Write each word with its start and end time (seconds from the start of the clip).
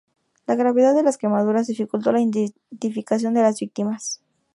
La 0.47 0.55
gravedad 0.55 0.95
de 0.95 1.03
las 1.03 1.19
quemaduras 1.19 1.67
dificultó 1.67 2.11
la 2.11 2.19
identificación 2.21 3.35
de 3.35 3.43
las 3.43 3.59
víctimas. 3.59 4.19